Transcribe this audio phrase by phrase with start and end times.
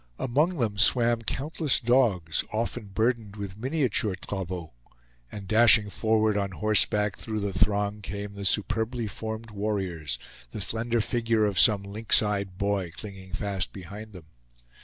[0.17, 4.73] Among them swam countless dogs, often burdened with miniature travaux;
[5.31, 10.17] and dashing forward on horseback through the throng came the superbly formed warriors,
[10.49, 14.25] the slender figure of some lynx eyed boy, clinging fast behind them.